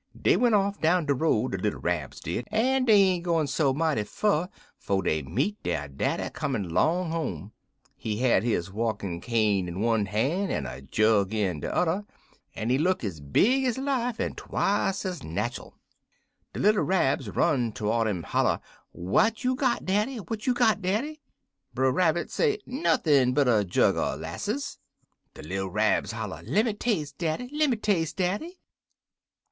[0.19, 3.71] "Dey went off down de road, de little Rabs did, en dey ain't gone so
[3.71, 7.51] mighty fur 'fo' dey meet der daddy comin' 'long home.
[7.97, 12.03] He had his walkin' cane in one han' en a jug in de udder,
[12.55, 15.73] en he look ez big ez life, en twice ez natchul.
[16.53, 18.59] "De little Rabs run to'rds 'im en holler,
[18.93, 20.17] 'What you got, daddy?
[20.17, 21.21] What you got, daddy?'
[21.75, 24.79] "Brer Rabbit say, 'Nothin' but er jug er 'lasses.'
[25.35, 27.49] "De little Rabs holler, 'Lemme tas'e, daddy!
[27.53, 28.57] Lemme tas'e, daddy!'